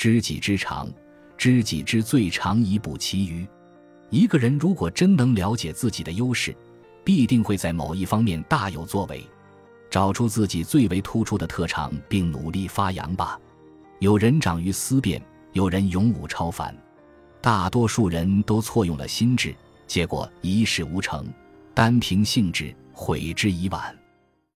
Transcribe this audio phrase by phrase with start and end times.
[0.00, 0.88] 知己之长，
[1.36, 3.46] 知己之最长，以补其余。
[4.08, 6.56] 一个人如果真能了解自己的优势，
[7.04, 9.22] 必定会在某一方面大有作为。
[9.90, 13.38] 找出自己最为突出的特长，并努力发扬吧。
[13.98, 15.20] 有人长于思辨，
[15.52, 16.74] 有人勇武超凡，
[17.42, 19.54] 大多数人都错用了心智，
[19.86, 21.28] 结果一事无成，
[21.74, 23.94] 单凭兴致毁之已晚。